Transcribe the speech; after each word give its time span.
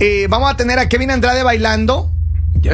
Eh, 0.00 0.26
vamos 0.28 0.50
a 0.50 0.56
tener 0.56 0.78
a 0.78 0.88
Kevin 0.88 1.10
Andrade 1.10 1.42
bailando. 1.42 2.10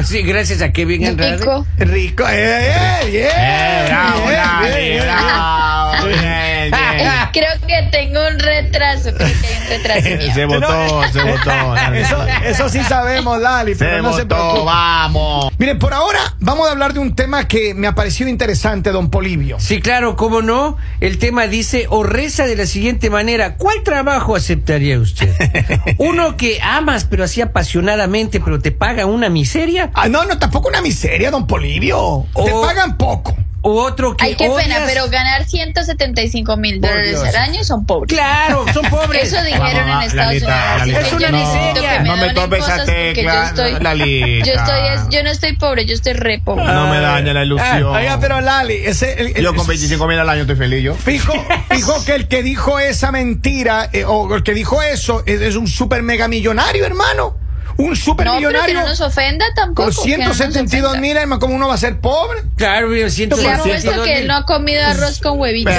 Sí, 0.03 0.23
gracias 0.23 0.61
a 0.61 0.71
Kevin 0.71 1.05
Andrade. 1.05 1.37
Rico. 1.37 1.65
Rico, 1.77 2.27
eh, 2.27 2.71
eh, 3.03 3.09
bien, 3.11 3.27
Eh, 3.31 3.83
bravo, 3.87 4.21
bien, 4.21 4.33
Lali, 4.33 4.67
bien, 4.75 4.89
bien. 4.91 5.03
bravo, 5.03 6.05
bien, 6.07 6.71
bien. 6.71 6.71
Creo 7.33 7.67
que 7.67 7.89
tengo 7.91 8.27
un 8.27 8.39
retraso. 8.39 9.13
Creo 9.13 9.17
que 9.17 9.47
hay 9.47 9.55
un 9.61 9.67
retraso. 9.67 10.33
Se 10.33 10.45
votó, 10.45 11.03
se 11.11 11.21
votó. 11.23 11.75
Eso, 11.93 12.25
eso 12.45 12.69
sí 12.69 12.81
sabemos, 12.83 13.39
Lali, 13.39 13.75
pero 13.75 13.97
Se 13.97 14.01
no 14.01 14.13
se 14.13 14.23
vamos. 14.23 15.51
Mire, 15.57 15.75
por 15.75 15.93
ahora 15.93 16.19
vamos 16.39 16.67
a 16.67 16.71
hablar 16.71 16.93
de 16.93 16.99
un 16.99 17.15
tema 17.15 17.47
que 17.47 17.73
me 17.73 17.87
ha 17.87 17.93
parecido 17.95 18.29
interesante, 18.29 18.91
don 18.91 19.09
Polivio. 19.09 19.59
Sí, 19.59 19.81
claro, 19.81 20.15
cómo 20.15 20.41
no. 20.41 20.77
El 20.99 21.17
tema 21.17 21.47
dice 21.47 21.87
o 21.89 22.03
reza 22.03 22.45
de 22.45 22.55
la 22.55 22.65
siguiente 22.65 23.09
manera: 23.09 23.55
¿Cuál 23.55 23.83
trabajo 23.83 24.35
aceptaría 24.35 24.99
usted? 24.99 25.33
Uno 25.97 26.37
que 26.37 26.59
amas, 26.61 27.05
pero 27.05 27.23
así 27.23 27.41
apasionadamente, 27.41 28.39
pero 28.39 28.59
te 28.59 28.71
paga 28.71 29.05
una 29.05 29.29
miseria. 29.29 29.91
Ah, 29.93 30.07
no, 30.07 30.25
no, 30.25 30.37
tampoco 30.37 30.69
una 30.69 30.81
miseria, 30.81 31.31
don 31.31 31.47
Polivio. 31.47 32.25
Te 32.33 32.51
pagan 32.51 32.97
poco. 32.97 33.35
Otro 33.67 34.15
que. 34.15 34.25
Ay, 34.25 34.35
qué 34.35 34.45
pena, 34.47 34.75
odias- 34.77 34.83
pero 34.93 35.09
ganar 35.09 35.43
175 35.45 36.55
mil 36.57 36.79
dólares 36.79 37.17
al 37.19 37.35
año 37.35 37.63
son 37.63 37.83
pobres. 37.85 38.13
Claro, 38.15 38.63
son 38.71 38.85
pobres. 38.91 39.33
Eso 39.33 39.43
dijeron 39.43 39.67
en 39.69 39.87
Vamos, 39.87 40.05
Estados 40.05 40.33
Lalita, 40.33 40.47
Unidos. 40.55 40.77
Lalita. 40.79 40.99
Es 41.01 41.13
una 41.13 41.29
miseria. 41.31 41.73
que 41.93 41.99
me 42.01 42.09
No 42.09 42.17
me 42.17 42.29
tomes 42.33 42.59
esa 42.63 42.85
tecla, 42.85 43.33
yo 43.33 43.43
estoy, 43.43 43.83
Lalita. 43.83 44.45
yo 44.45 44.53
estoy, 44.53 44.79
yo 45.09 45.23
no 45.23 45.29
estoy 45.31 45.55
pobre, 45.55 45.85
yo 45.85 45.93
estoy 45.95 46.13
re 46.13 46.39
pobre. 46.45 46.63
No 46.63 46.87
me 46.89 46.99
daña 46.99 47.33
la 47.33 47.43
ilusión. 47.43 47.85
Oiga, 47.85 48.19
pero 48.19 48.39
Lali, 48.41 48.75
ese, 48.75 49.13
el- 49.19 49.27
el- 49.35 49.43
Yo 49.43 49.55
con 49.55 49.65
25 49.65 50.05
mil 50.07 50.19
al 50.19 50.29
año 50.29 50.41
estoy 50.41 50.55
feliz, 50.57 50.83
yo. 50.83 50.93
Fijo, 50.93 51.33
fijo 51.71 52.05
que 52.05 52.13
el 52.15 52.27
que 52.27 52.43
dijo 52.43 52.77
esa 52.79 53.11
mentira, 53.11 53.89
eh, 53.93 54.05
o 54.05 54.35
el 54.35 54.43
que 54.43 54.53
dijo 54.53 54.81
eso, 54.83 55.23
es, 55.25 55.41
es 55.41 55.55
un 55.55 55.67
super 55.67 56.03
mega 56.03 56.27
millonario, 56.27 56.85
hermano. 56.85 57.35
Un 57.77 57.95
super 57.95 58.25
No, 58.25 58.37
pero 58.39 58.63
que 58.65 58.73
no 58.73 58.85
nos 58.85 59.01
ofenda 59.01 59.45
tampoco. 59.55 59.91
con 59.93 60.05
que 60.05 60.17
no 60.17 60.27
nos 60.29 60.37
172 60.37 60.89
ofenda. 60.91 61.01
mil, 61.01 61.17
hermano, 61.17 61.39
¿cómo 61.41 61.55
uno 61.55 61.67
va 61.67 61.73
a 61.73 61.77
ser 61.77 61.99
pobre? 61.99 62.41
Claro, 62.55 62.93
yo 62.95 63.09
siento 63.09 63.35
Le 63.35 63.51
apuesto 63.51 64.03
que 64.03 64.19
él 64.19 64.27
no 64.27 64.37
ha 64.37 64.45
comido 64.45 64.81
arroz 64.85 65.19
con 65.19 65.39
huevitos 65.39 65.73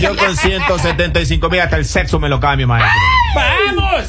Yo 0.00 0.16
con 0.16 0.36
175 0.36 1.48
mil 1.48 1.60
hasta 1.60 1.76
el 1.76 1.84
sexo 1.84 2.18
me 2.18 2.28
lo 2.28 2.40
cambio, 2.40 2.66
maestro. 2.66 2.90
¡Vamos! 3.34 4.04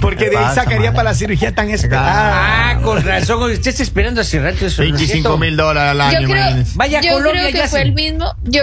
Porque 0.00 0.30
de 0.30 0.36
ahí 0.38 0.54
sacaría 0.54 0.92
para 0.92 1.10
la 1.10 1.14
cirugía 1.14 1.54
tan 1.54 1.68
esperada. 1.70 2.70
Ah, 2.70 2.80
con 2.82 3.02
razón. 3.04 3.42
Usted 3.50 3.68
está 3.70 3.82
esperando 3.82 4.20
hace 4.20 4.40
rato 4.40 4.66
eso. 4.66 4.82
¿no 4.82 4.86
es 4.88 4.92
25 4.92 5.12
cierto? 5.12 5.38
mil 5.38 5.56
dólares 5.56 5.90
al 5.90 6.00
año, 6.00 6.20
Yo 6.22 6.28
creo. 6.28 6.56
Vaya 6.74 7.00
yo 7.00 7.12
Colombia 7.12 7.42
creo 7.42 7.52
que 7.52 7.60
hace. 7.62 7.70
fue 7.70 7.82
el 7.82 7.92
mismo. 7.92 8.34
Yo, 8.44 8.62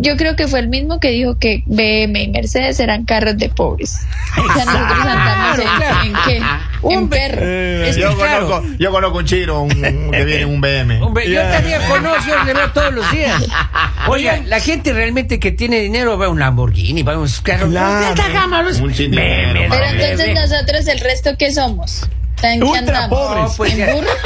yo 0.00 0.16
creo 0.16 0.36
que 0.36 0.46
fue 0.48 0.60
el 0.60 0.68
mismo 0.68 1.00
que 1.00 1.10
dijo 1.10 1.38
que 1.38 1.62
BM 1.66 2.22
y 2.22 2.28
Mercedes 2.28 2.78
eran 2.80 3.04
carros 3.04 3.36
de 3.38 3.48
pobres. 3.48 4.00
O 4.38 4.52
sea, 4.52 4.64
nosotros 4.66 5.06
andamos 5.06 5.58
en, 5.58 5.68
claro. 5.76 5.96
en 6.04 6.12
qué? 6.26 6.42
Un 6.82 6.92
En 6.92 7.08
perro. 7.08 7.38
Eh, 7.42 7.88
Es 7.88 7.96
que 7.96 8.02
yo, 8.02 8.14
claro. 8.16 8.46
conozco, 8.48 8.68
yo 8.78 8.90
conozco 8.90 9.18
un 9.18 9.24
chiro 9.24 9.62
un, 9.62 9.72
un- 9.72 10.10
que 10.10 10.24
viene 10.24 10.42
en 10.42 10.48
un 10.48 10.60
BM. 10.60 11.02
Hombre, 11.02 11.30
yo 11.30 11.40
también 11.42 11.80
conozco, 11.88 12.32
yo 12.46 12.54
veo 12.54 12.70
todos 12.72 12.92
los 12.94 13.10
días. 13.12 13.42
Oiga, 14.08 14.40
la 14.44 14.60
gente 14.60 14.92
realmente 14.92 15.40
que 15.40 15.52
tiene 15.52 15.80
dinero 15.80 16.18
va 16.18 16.26
a 16.26 16.28
un 16.28 16.38
Lamborghini, 16.38 17.02
va 17.02 17.14
a 17.14 17.18
un 17.18 17.28
carro. 17.42 17.68
Claro. 17.68 18.00
de 18.00 18.06
alta 18.06 18.28
gama, 18.28 18.62
los- 18.62 18.78
Un 18.78 18.92
Pero 18.92 19.84
entonces 19.84 20.34
nosotros, 20.34 20.86
el 20.88 21.00
resto, 21.00 21.30
¿qué 21.38 21.52
somos? 21.52 22.02
¿En 22.42 22.60
qué 22.60 22.66
Ultra 22.66 23.08
pobres. 23.08 23.44
No, 23.50 23.56
pues. 23.56 23.74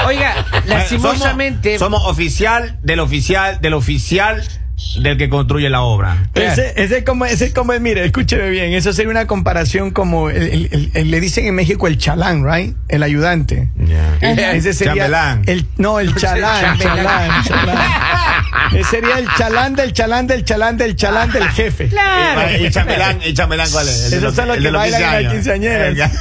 Oiga, 0.07 0.35
lastimosamente. 0.67 1.79
Somos, 1.79 2.01
somos 2.03 2.13
oficial 2.13 2.79
del 2.83 3.01
oficial 3.01 3.61
del 3.61 3.75
oficial 3.75 4.43
del 5.01 5.17
que 5.19 5.29
construye 5.29 5.69
la 5.71 5.83
obra. 5.83 6.29
Ese, 6.35 6.73
ese 6.77 7.05
como, 7.05 7.25
ese 7.25 7.53
como, 7.53 7.73
mire, 7.81 8.05
escúcheme 8.05 8.49
bien, 8.51 8.73
eso 8.73 8.93
sería 8.93 9.11
una 9.11 9.27
comparación 9.27 9.91
como, 9.91 10.31
el- 10.31 10.37
el- 10.43 10.69
el- 10.73 10.91
el- 10.95 11.11
le 11.11 11.21
dicen 11.21 11.47
en 11.47 11.55
México 11.55 11.87
el 11.87 11.97
chalán, 11.99 12.45
right? 12.51 12.75
El 12.89 13.03
ayudante. 13.03 13.69
Ajá. 14.23 14.53
Ese 14.53 14.73
sería 14.73 14.95
Chambelán. 14.95 15.43
el 15.47 15.67
no 15.77 16.01
el 16.01 16.15
chalán, 16.15 16.79
chalán, 16.79 17.45
chalán. 17.45 17.79
Ese 18.75 18.85
sería 18.91 19.19
el 19.19 19.29
chalán 19.37 19.75
del 19.75 19.93
chalán 19.93 20.27
del 20.27 20.45
chalán 20.45 20.77
del 20.77 20.97
chalán 20.97 21.31
del 21.33 21.49
jefe. 21.51 21.89
Claro. 21.89 22.51
¿Y 22.61 22.67
el 22.67 22.73
chambelán, 22.73 23.21
el 23.23 23.35
chambelán 23.35 23.71
cuál 23.71 23.89
es? 23.89 24.13
El 24.13 24.19
Esos 24.19 24.35
son 24.35 24.49
los 24.49 24.57
el 24.59 24.63
que 24.65 24.71
bailan 24.71 25.03
en 25.03 25.23
las 25.25 25.33
15 25.33 25.53
años. 25.53 25.73
quinceañeras. 25.75 26.13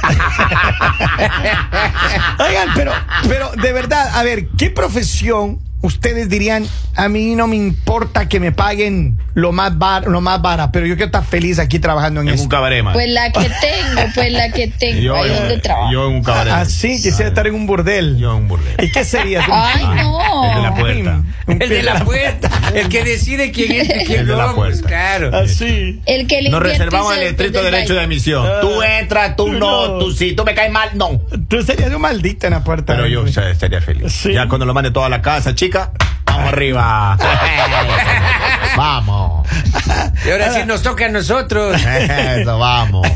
Oigan, 2.38 2.68
pero 2.74 2.92
pero 3.28 3.50
de 3.60 3.72
verdad, 3.72 4.10
a 4.14 4.22
ver, 4.22 4.46
¿qué 4.58 4.70
profesión 4.70 5.58
ustedes 5.82 6.28
dirían, 6.28 6.66
a 6.96 7.08
mí 7.08 7.34
no 7.34 7.46
me 7.46 7.56
importa 7.56 8.28
que 8.28 8.38
me 8.40 8.52
paguen 8.52 9.16
lo 9.34 9.52
más 9.52 9.78
bar, 9.78 10.06
lo 10.08 10.20
más 10.20 10.42
vara, 10.42 10.70
pero 10.72 10.86
yo 10.86 10.94
quiero 10.96 11.06
estar 11.06 11.24
feliz 11.24 11.58
aquí 11.58 11.78
trabajando 11.78 12.20
en, 12.20 12.28
En 12.28 12.40
un 12.40 12.48
cabaret, 12.48 12.82
man. 12.82 12.92
Pues 12.92 13.08
la 13.08 13.30
que 13.32 13.40
tengo, 13.60 14.02
pues 14.14 14.32
la 14.32 14.50
que 14.52 14.68
tengo. 14.78 15.00
yo, 15.00 15.16
ahí 15.16 15.28
yo, 15.28 15.34
donde 15.36 15.58
trabajo. 15.58 15.92
yo 15.92 16.08
en 16.08 16.14
un 16.16 16.22
cabaret. 16.22 16.52
Así, 16.52 17.00
quisiera 17.02 17.28
estar 17.28 17.46
en 17.46 17.54
un 17.54 17.66
burdel. 17.66 18.18
Yo 18.18 18.30
en 18.32 18.36
un 18.42 18.48
burdel. 18.48 18.74
¿Y 18.84 18.90
qué 18.92 19.04
sería? 19.04 19.42
Ay, 19.50 19.84
no. 20.04 20.44
El 20.44 20.54
de 20.56 20.62
la 20.62 20.74
puerta. 20.74 21.22
El 21.46 21.68
de 21.68 21.82
la 21.82 22.00
puerta, 22.04 22.50
el 22.74 22.88
que 22.88 23.04
decide 23.04 23.50
quién 23.52 23.72
entra 23.72 24.02
y 24.02 24.06
quién 24.06 24.20
El 24.20 24.26
de 24.26 24.36
la 24.36 24.46
no. 24.48 24.54
puerta. 24.54 24.86
Claro. 24.88 25.36
Así. 25.36 26.00
El 26.06 26.26
que 26.26 26.42
le 26.42 26.50
Nos 26.50 26.62
reservamos 26.62 27.16
el 27.16 27.22
estricto 27.24 27.62
derecho 27.62 27.94
de 27.94 28.00
admisión. 28.00 28.46
Ah. 28.46 28.58
Tú 28.60 28.82
entras, 28.82 29.36
tú 29.36 29.48
no, 29.52 29.88
No. 29.88 29.98
tú 29.98 30.10
sí, 30.12 30.34
tú 30.34 30.44
me 30.44 30.54
caes 30.54 30.70
mal, 30.72 30.90
no. 30.94 31.20
Tú 31.48 31.62
serías 31.62 31.92
un 31.94 32.02
maldito 32.02 32.46
en 32.46 32.52
la 32.52 32.62
puerta. 32.64 32.94
Pero 32.94 33.06
yo 33.06 33.22
o 33.22 33.28
sea, 33.28 33.48
estaría 33.50 33.80
feliz. 33.80 34.12
Sí. 34.12 34.32
Ya 34.32 34.48
cuando 34.48 34.66
lo 34.66 34.74
mande 34.74 34.90
toda 34.90 35.08
la 35.08 35.22
casa, 35.22 35.54
chica, 35.70 35.90
vamos 36.26 36.48
arriba. 36.52 37.16
vamos. 38.76 39.48
Y 40.26 40.30
ahora 40.30 40.52
sí 40.52 40.60
nos 40.66 40.82
toca 40.82 41.06
a 41.06 41.08
nosotros. 41.08 41.80
Eso, 41.84 42.58
vamos. 42.58 43.06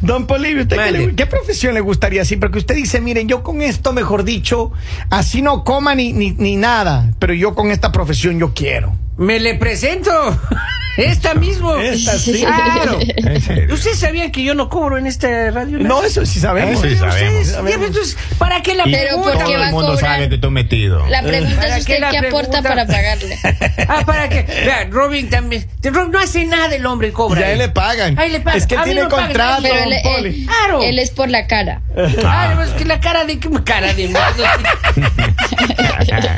Don 0.00 0.26
Polivio, 0.26 0.62
¿usted 0.62 0.76
qué, 0.76 0.82
Mande. 0.82 1.06
le- 1.06 1.14
qué 1.14 1.26
profesión 1.26 1.74
le 1.74 1.80
gustaría 1.80 2.22
así? 2.22 2.36
Porque 2.36 2.58
usted 2.58 2.74
dice, 2.74 3.00
miren, 3.00 3.28
yo 3.28 3.42
con 3.42 3.62
esto, 3.62 3.92
mejor 3.92 4.24
dicho, 4.24 4.72
así 5.10 5.40
no 5.42 5.62
coma 5.64 5.94
ni, 5.94 6.12
ni, 6.12 6.32
ni 6.32 6.56
nada, 6.56 7.06
pero 7.18 7.32
yo 7.34 7.54
con 7.54 7.70
esta 7.70 7.92
profesión 7.92 8.38
yo 8.38 8.52
quiero. 8.54 8.92
Me 9.16 9.38
le 9.38 9.54
presento. 9.54 10.10
Esta 10.96 11.34
mismo. 11.34 11.74
Esta 11.76 12.18
sí. 12.18 12.40
Claro. 12.44 12.98
En 13.16 13.40
serio. 13.40 13.74
¿Ustedes 13.74 13.98
sabían 13.98 14.30
que 14.30 14.42
yo 14.42 14.54
no 14.54 14.68
cobro 14.68 14.98
en 14.98 15.06
esta 15.06 15.50
radio? 15.50 15.78
No, 15.78 16.02
eso 16.02 16.26
sí 16.26 16.38
sabemos. 16.38 16.80
Sí, 16.82 16.96
sabemos. 16.96 17.48
Ya, 17.68 17.74
entonces, 17.74 18.16
¿para 18.38 18.60
qué 18.62 18.74
la 18.74 18.86
Y 18.86 18.92
pregunta? 18.94 19.22
¿por 19.32 19.38
qué 19.38 19.44
todo 19.44 19.52
va 19.54 19.56
el 19.56 19.62
a 19.68 19.70
mundo 19.70 19.92
cobrar? 19.94 20.14
sabe 20.16 20.28
que 20.28 20.34
estoy 20.34 20.50
metido. 20.50 21.06
La 21.08 21.22
pregunta 21.22 21.56
¿Para 21.56 21.76
es 21.78 21.86
qué 21.86 21.94
usted 21.94 22.10
qué 22.10 22.18
aporta 22.26 22.62
para 22.62 22.86
pagarle. 22.86 23.38
Ah, 23.88 24.02
¿para 24.06 24.28
qué? 24.28 24.42
Vea, 24.42 24.86
Robin 24.90 25.28
también. 25.28 25.66
Robin 25.82 26.10
no 26.12 26.18
hace 26.18 26.44
nada 26.44 26.74
el 26.74 26.84
hombre, 26.86 27.10
cobra. 27.12 27.40
Ya 27.40 27.52
él 27.52 27.58
le 27.58 27.68
pagan. 27.68 28.18
Ahí 28.18 28.30
le 28.30 28.40
pagan. 28.40 28.58
Es 28.58 28.66
que 28.66 28.74
él 28.76 28.80
tiene 28.84 29.02
no 29.02 29.08
contrato, 29.08 29.62
Pero 29.62 29.74
él, 29.76 29.92
él- 30.26 30.46
Claro. 30.46 30.82
él 30.82 30.98
es 30.98 31.10
por 31.10 31.28
la 31.30 31.46
cara. 31.46 31.82
Ah, 32.24 32.62
es 32.64 32.70
que 32.72 32.84
la 32.84 33.00
cara 33.00 33.24
de. 33.24 33.38
¿Qué 33.38 33.48
cara 33.64 33.92
de? 33.94 34.08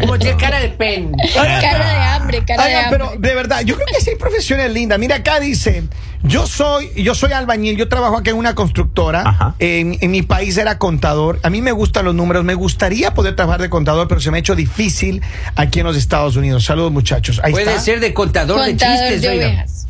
Como 0.01 0.19
tiene 0.19 0.37
cara 0.37 0.61
de 0.61 0.69
pen. 0.71 1.13
Cara 1.35 1.61
de 1.61 1.97
hambre, 2.05 2.45
cara 2.47 2.67
de 2.67 2.75
hambre. 2.75 2.99
pero 2.99 3.13
de 3.19 3.35
verdad, 3.35 3.61
yo 3.63 3.75
creo 3.77 3.87
que 3.87 4.01
sí 4.03 4.11
hay 4.11 4.17
profesiones 4.17 4.73
lindas. 4.73 4.99
Mira, 4.99 5.17
acá 5.17 5.41
dice, 5.41 5.85
yo 6.23 6.47
soy, 6.47 6.91
yo 6.97 7.15
soy 7.15 7.33
albañil, 7.33 7.77
yo 7.77 7.89
trabajo 7.89 8.17
aquí 8.19 8.31
en 8.31 8.37
una 8.37 8.55
constructora. 8.55 9.23
Ajá. 9.27 9.55
En, 9.59 9.97
en 10.01 10.11
mi 10.11 10.23
país 10.23 10.57
era 10.57 10.79
contador. 10.79 11.41
A 11.43 11.51
mí 11.51 11.61
me 11.63 11.73
gustan 11.73 12.05
los 12.05 12.15
números, 12.15 12.45
me 12.45 12.55
gustaría 12.55 13.15
poder 13.15 13.37
trabajar 13.37 13.61
de 13.63 13.71
contador, 13.71 14.09
pero 14.09 14.21
se 14.21 14.31
me 14.31 14.39
ha 14.39 14.41
hecho 14.41 14.55
difícil 14.55 15.23
aquí 15.57 15.81
en 15.81 15.87
los 15.87 15.97
Estados 15.97 16.37
Unidos. 16.37 16.65
Saludos, 16.65 16.93
muchachos. 16.93 17.41
Ahí 17.43 17.53
Puede 17.53 17.67
está. 17.71 17.81
ser 17.81 18.01
de 18.01 18.15
contador, 18.15 18.65
de 18.65 18.77
chistes, 18.77 19.23
de 19.23 19.29
oiga. 19.29 19.47
ovejas. 19.49 19.87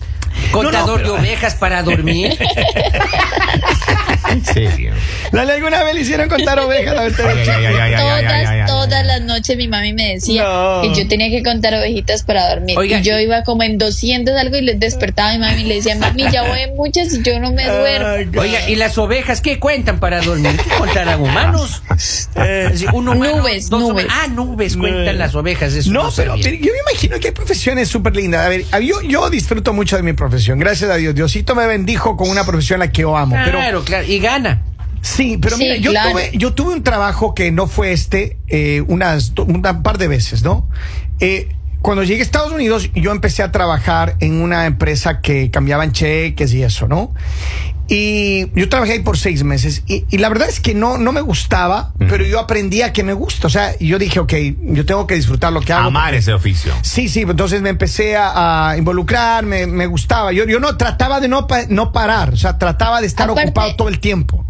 Contador 0.50 0.72
No, 0.74 0.86
no, 0.86 0.96
pero- 0.96 1.12
de 1.14 1.20
ovejas 1.20 1.54
para 1.54 1.82
dormir. 1.82 2.36
En 4.34 4.44
serio. 4.44 4.92
Dale, 5.32 5.52
alguna 5.54 5.82
vez 5.84 5.94
le 5.94 6.00
hicieron 6.00 6.28
contar 6.28 6.58
ovejas 6.60 7.12
todas, 7.16 8.66
todas 8.66 9.06
las 9.06 9.20
noches 9.22 9.56
mi 9.56 9.68
mami 9.68 9.92
me 9.92 10.14
decía 10.14 10.44
No. 10.44 10.82
que 10.82 10.94
yo 11.00 11.08
tenía 11.08 11.30
que 11.30 11.42
contar 11.42 11.74
ovejitas 11.74 12.22
para 12.22 12.48
dormir. 12.50 12.76
Oiga, 12.78 12.98
y 12.98 13.02
yo 13.02 13.18
iba 13.18 13.42
como 13.44 13.62
en 13.62 13.78
200 13.78 14.34
algo 14.36 14.56
y 14.56 14.62
les 14.62 14.80
despertaba 14.80 15.30
a 15.30 15.32
mi 15.34 15.38
mami 15.38 15.62
y 15.62 15.64
le 15.64 15.74
decía, 15.76 15.96
mami, 15.96 16.24
ya 16.30 16.42
voy 16.42 16.60
en 16.60 16.76
muchas 16.76 17.12
y 17.14 17.22
yo 17.22 17.38
no 17.40 17.52
me 17.52 17.64
duermo. 17.66 18.40
Oiga, 18.40 18.68
¿y 18.68 18.76
las 18.76 18.98
ovejas 18.98 19.40
qué 19.40 19.58
cuentan 19.58 20.00
para 20.00 20.20
dormir? 20.20 20.56
¿Qué 20.56 20.70
contarán 20.76 21.20
humanos? 21.20 21.82
Eh, 22.36 22.70
un 22.92 23.08
humano, 23.08 23.36
Nubes, 23.38 23.70
dos 23.70 23.80
nubes. 23.80 24.06
Ah, 24.10 24.26
nubes 24.28 24.76
cuentan 24.76 25.02
Nubes. 25.04 25.16
las 25.16 25.34
ovejas. 25.34 25.72
Eso 25.74 25.90
No, 25.92 26.04
no 26.04 26.12
pero, 26.14 26.36
yo 26.36 26.50
me 26.50 26.90
imagino 26.90 27.18
que 27.20 27.28
hay 27.28 27.34
profesiones 27.34 27.88
súper 27.88 28.14
lindas. 28.16 28.44
A 28.44 28.48
ver, 28.48 28.64
yo, 28.82 29.00
yo 29.02 29.30
disfruto 29.30 29.72
mucho 29.72 29.96
de 29.96 30.02
mi 30.02 30.12
profesión. 30.12 30.58
Gracias 30.58 30.90
a 30.90 30.96
Dios. 30.96 31.14
Diosito 31.14 31.54
me 31.54 31.66
bendijo 31.66 32.16
con 32.16 32.28
una 32.28 32.44
profesión 32.44 32.82
a 32.82 32.86
la 32.86 32.92
que 32.92 33.02
yo 33.02 33.16
amo. 33.16 33.36
Pero 33.44 33.58
Claro, 33.58 33.84
claro. 33.84 34.04
Y 34.06 34.18
gana. 34.24 34.62
Sí, 35.02 35.38
pero 35.40 35.56
Sí, 35.56 35.64
mira, 35.64 35.76
yo, 35.76 35.90
claro. 35.90 36.12
tuve, 36.12 36.30
yo 36.34 36.54
tuve 36.54 36.72
un 36.74 36.82
trabajo 36.82 37.34
que 37.34 37.52
no 37.52 37.66
fue 37.66 37.92
este 37.92 38.38
eh, 38.48 38.82
unas 38.88 39.32
una 39.36 39.82
par 39.82 39.98
de 39.98 40.08
veces, 40.08 40.42
¿no? 40.42 40.66
Eh, 41.20 41.50
cuando 41.82 42.02
llegué 42.02 42.20
a 42.20 42.22
Estados 42.24 42.50
Unidos, 42.50 42.90
yo 42.94 43.10
empecé 43.12 43.42
a 43.42 43.52
trabajar 43.52 44.16
en 44.20 44.40
una 44.40 44.64
empresa 44.64 45.20
que 45.20 45.50
cambiaban 45.50 45.92
cheques 45.92 46.54
y 46.54 46.62
eso, 46.62 46.88
¿no? 46.88 47.12
Y 47.86 48.46
yo 48.58 48.68
trabajé 48.70 48.92
ahí 48.92 49.00
por 49.00 49.18
seis 49.18 49.44
meses 49.44 49.82
y, 49.86 50.04
y 50.10 50.16
la 50.18 50.30
verdad 50.30 50.48
es 50.48 50.58
que 50.58 50.74
no, 50.74 50.96
no 50.96 51.12
me 51.12 51.20
gustaba, 51.20 51.92
pero 51.98 52.24
yo 52.24 52.40
aprendí 52.40 52.80
a 52.82 52.92
que 52.92 53.02
me 53.02 53.12
gusta. 53.12 53.46
O 53.46 53.50
sea, 53.50 53.76
yo 53.78 53.98
dije, 53.98 54.20
ok, 54.20 54.32
yo 54.62 54.86
tengo 54.86 55.06
que 55.06 55.14
disfrutar 55.16 55.52
lo 55.52 55.60
que 55.60 55.72
hago. 55.74 55.88
Amar 55.88 56.14
ese 56.14 56.32
oficio. 56.32 56.72
Sí, 56.82 57.08
sí, 57.08 57.20
entonces 57.22 57.60
me 57.60 57.68
empecé 57.68 58.16
a, 58.16 58.70
a 58.70 58.76
involucrar, 58.78 59.44
me, 59.44 59.66
me 59.66 59.86
gustaba. 59.86 60.32
Yo, 60.32 60.46
yo 60.46 60.60
no 60.60 60.76
trataba 60.78 61.20
de 61.20 61.28
no, 61.28 61.46
pa- 61.46 61.66
no 61.68 61.92
parar, 61.92 62.30
o 62.32 62.36
sea, 62.36 62.56
trataba 62.58 63.00
de 63.02 63.06
estar 63.06 63.28
Aparte- 63.28 63.50
ocupado 63.50 63.76
todo 63.76 63.88
el 63.88 64.00
tiempo. 64.00 64.44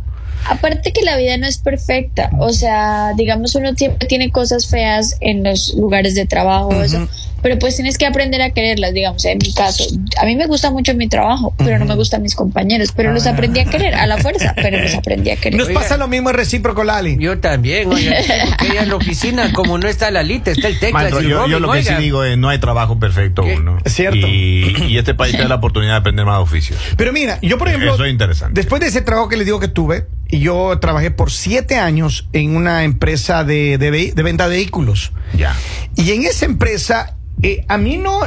Aparte 0.46 0.92
que 0.92 1.00
la 1.02 1.16
vida 1.16 1.36
no 1.38 1.46
es 1.46 1.56
perfecta, 1.56 2.28
o 2.38 2.52
sea, 2.52 3.12
digamos 3.16 3.54
uno 3.54 3.70
tiene 3.74 4.30
cosas 4.30 4.66
feas 4.68 5.16
en 5.20 5.42
los 5.42 5.72
lugares 5.74 6.14
de 6.14 6.26
trabajo, 6.26 6.70
eso, 6.82 7.08
pero 7.44 7.58
pues 7.58 7.76
tienes 7.76 7.98
que 7.98 8.06
aprender 8.06 8.40
a 8.40 8.50
quererlas, 8.50 8.94
digamos, 8.94 9.22
en 9.26 9.36
mi 9.36 9.52
caso, 9.52 9.84
a 10.18 10.24
mí 10.24 10.34
me 10.34 10.46
gusta 10.46 10.70
mucho 10.70 10.94
mi 10.94 11.08
trabajo, 11.08 11.54
pero 11.58 11.78
no 11.78 11.84
me 11.84 11.94
gustan 11.94 12.22
mis 12.22 12.34
compañeros, 12.34 12.92
pero 12.96 13.12
los 13.12 13.26
aprendí 13.26 13.60
a 13.60 13.66
querer 13.66 13.94
a 13.94 14.06
la 14.06 14.16
fuerza, 14.16 14.54
pero 14.62 14.80
los 14.80 14.94
aprendí 14.94 15.30
a 15.30 15.36
querer. 15.36 15.58
Nos 15.58 15.68
Oiga. 15.68 15.80
pasa 15.80 15.98
lo 15.98 16.08
mismo 16.08 16.30
en 16.30 16.36
recíproco, 16.36 16.84
Lali. 16.84 17.18
Yo 17.20 17.38
también, 17.40 17.92
oiga, 17.92 18.16
porque 18.48 18.68
ella 18.72 18.82
en 18.84 18.88
la 18.88 18.96
oficina, 18.96 19.52
como 19.52 19.76
no 19.76 19.86
está 19.88 20.10
Lalita, 20.10 20.52
está 20.52 20.68
el 20.68 20.74
y 20.76 20.80
yo, 20.80 21.28
yo 21.28 21.38
Robin, 21.40 21.52
lo 21.62 21.70
que 21.70 21.78
oiga. 21.80 21.96
sí 21.98 22.02
digo 22.02 22.24
es 22.24 22.38
no 22.38 22.48
hay 22.48 22.58
trabajo 22.58 22.98
perfecto 22.98 23.42
¿Qué? 23.42 23.56
uno. 23.58 23.78
Es 23.84 23.92
cierto. 23.92 24.26
Y, 24.26 24.74
y 24.88 24.96
este 24.96 25.12
país 25.14 25.36
te 25.36 25.42
da 25.42 25.48
la 25.48 25.56
oportunidad 25.56 25.92
de 25.92 25.98
aprender 25.98 26.24
más 26.24 26.40
oficios. 26.40 26.78
Pero 26.96 27.12
mira, 27.12 27.38
yo 27.42 27.58
por 27.58 27.68
ejemplo, 27.68 27.94
Eso 27.94 28.06
es 28.06 28.10
interesante. 28.10 28.58
después 28.58 28.80
de 28.80 28.88
ese 28.88 29.02
trabajo 29.02 29.28
que 29.28 29.36
les 29.36 29.44
digo 29.44 29.60
que 29.60 29.68
tuve, 29.68 30.06
y 30.30 30.40
yo 30.40 30.78
trabajé 30.80 31.10
por 31.10 31.30
siete 31.30 31.76
años 31.76 32.26
en 32.32 32.56
una 32.56 32.84
empresa 32.84 33.44
de, 33.44 33.76
de 33.76 33.90
de 34.14 34.22
venta 34.22 34.48
de 34.48 34.56
vehículos. 34.56 35.12
Ya. 35.36 35.54
Y 35.94 36.10
en 36.12 36.24
esa 36.24 36.46
empresa, 36.46 37.16
eh, 37.42 37.64
a 37.68 37.76
mí 37.78 37.96
no, 37.96 38.20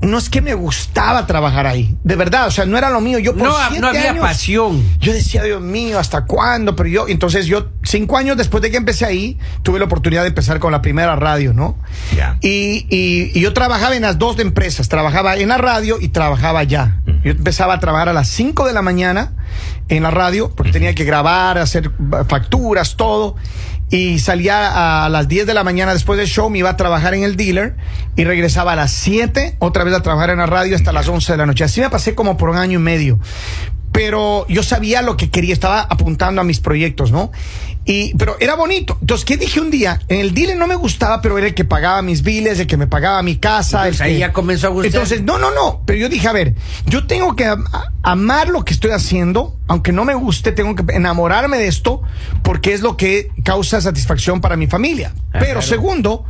no 0.00 0.18
es 0.18 0.28
que 0.28 0.40
me 0.42 0.54
gustaba 0.54 1.26
trabajar 1.26 1.66
ahí. 1.66 1.96
De 2.04 2.16
verdad, 2.16 2.46
o 2.48 2.50
sea, 2.50 2.66
no 2.66 2.76
era 2.76 2.90
lo 2.90 3.00
mío. 3.00 3.18
Yo 3.18 3.34
por 3.34 3.44
No, 3.48 3.54
siete 3.68 3.80
no 3.80 3.88
había 3.88 4.10
años- 4.10 4.22
pasión. 4.24 4.82
Yo 5.00 5.12
decía, 5.12 5.42
Dios 5.44 5.62
mío, 5.62 5.98
¿hasta 5.98 6.24
cuándo? 6.26 6.76
Pero 6.76 6.88
yo, 6.88 7.08
entonces 7.08 7.46
yo, 7.46 7.68
cinco 7.84 8.16
años 8.18 8.36
después 8.36 8.62
de 8.62 8.70
que 8.70 8.76
empecé 8.76 9.06
ahí, 9.06 9.38
tuve 9.62 9.78
la 9.78 9.84
oportunidad 9.86 10.22
de 10.22 10.28
empezar 10.28 10.58
con 10.58 10.72
la 10.72 10.82
primera 10.82 11.16
radio, 11.16 11.52
¿no? 11.54 11.78
Ya. 12.16 12.36
Y, 12.42 12.86
y- 12.90 13.30
y 13.34 13.40
yo 13.40 13.52
trabajaba 13.54 13.96
en 13.96 14.02
las 14.02 14.18
dos 14.18 14.38
empresas, 14.40 14.88
trabajaba 14.88 15.36
en 15.36 15.48
la 15.48 15.56
radio 15.58 15.96
y 16.00 16.08
trabajaba 16.08 16.60
allá. 16.60 17.00
Yo 17.24 17.30
empezaba 17.30 17.74
a 17.74 17.80
trabajar 17.80 18.08
a 18.10 18.12
las 18.12 18.28
5 18.28 18.66
de 18.66 18.74
la 18.74 18.82
mañana 18.82 19.32
en 19.88 20.02
la 20.02 20.10
radio, 20.10 20.50
porque 20.54 20.72
tenía 20.72 20.94
que 20.94 21.04
grabar, 21.04 21.56
hacer 21.58 21.90
facturas, 22.28 22.96
todo. 22.96 23.36
Y 23.94 24.18
salía 24.18 25.04
a 25.04 25.08
las 25.08 25.28
10 25.28 25.46
de 25.46 25.54
la 25.54 25.62
mañana 25.62 25.92
después 25.92 26.18
del 26.18 26.26
show, 26.26 26.50
me 26.50 26.58
iba 26.58 26.70
a 26.70 26.76
trabajar 26.76 27.14
en 27.14 27.22
el 27.22 27.36
dealer 27.36 27.76
y 28.16 28.24
regresaba 28.24 28.72
a 28.72 28.74
las 28.74 28.90
7, 28.92 29.54
otra 29.60 29.84
vez 29.84 29.94
a 29.94 30.02
trabajar 30.02 30.30
en 30.30 30.38
la 30.38 30.46
radio 30.46 30.74
hasta 30.74 30.92
las 30.92 31.06
11 31.06 31.30
de 31.30 31.38
la 31.38 31.46
noche. 31.46 31.62
Así 31.62 31.80
me 31.80 31.88
pasé 31.88 32.16
como 32.16 32.36
por 32.36 32.48
un 32.48 32.56
año 32.56 32.80
y 32.80 32.82
medio 32.82 33.20
pero 33.94 34.44
yo 34.48 34.64
sabía 34.64 35.02
lo 35.02 35.16
que 35.16 35.30
quería, 35.30 35.54
estaba 35.54 35.80
apuntando 35.82 36.40
a 36.40 36.44
mis 36.44 36.58
proyectos, 36.58 37.12
¿no? 37.12 37.30
Y, 37.84 38.12
pero 38.16 38.36
era 38.40 38.56
bonito. 38.56 38.98
Entonces, 39.00 39.24
¿qué 39.24 39.36
dije 39.36 39.60
un 39.60 39.70
día? 39.70 40.00
En 40.08 40.18
el 40.18 40.34
dealer 40.34 40.56
no 40.56 40.66
me 40.66 40.74
gustaba, 40.74 41.22
pero 41.22 41.38
era 41.38 41.46
el 41.46 41.54
que 41.54 41.64
pagaba 41.64 42.02
mis 42.02 42.22
biles, 42.22 42.58
el 42.58 42.66
que 42.66 42.76
me 42.76 42.88
pagaba 42.88 43.22
mi 43.22 43.36
casa. 43.36 43.82
Entonces 43.82 44.00
el 44.00 44.06
ahí 44.06 44.12
que- 44.14 44.18
ya 44.18 44.32
comenzó 44.32 44.66
a 44.66 44.70
gustar. 44.70 44.86
Entonces, 44.86 45.22
no, 45.22 45.38
no, 45.38 45.52
no. 45.54 45.82
Pero 45.86 46.00
yo 46.00 46.08
dije, 46.08 46.26
a 46.26 46.32
ver, 46.32 46.56
yo 46.86 47.06
tengo 47.06 47.36
que 47.36 47.54
amar 48.02 48.48
lo 48.48 48.64
que 48.64 48.74
estoy 48.74 48.90
haciendo, 48.90 49.56
aunque 49.68 49.92
no 49.92 50.04
me 50.04 50.14
guste, 50.14 50.50
tengo 50.50 50.74
que 50.74 50.92
enamorarme 50.92 51.56
de 51.58 51.68
esto, 51.68 52.02
porque 52.42 52.72
es 52.72 52.80
lo 52.80 52.96
que 52.96 53.28
causa 53.44 53.80
satisfacción 53.80 54.40
para 54.40 54.56
mi 54.56 54.66
familia. 54.66 55.12
Ah, 55.14 55.38
pero 55.38 55.60
claro. 55.60 55.62
segundo, 55.62 56.24